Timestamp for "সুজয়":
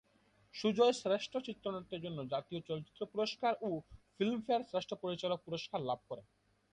0.55-0.93